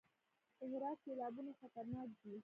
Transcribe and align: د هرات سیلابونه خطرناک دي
د 0.57 0.59
هرات 0.71 0.97
سیلابونه 1.05 1.51
خطرناک 1.61 2.09
دي 2.21 2.35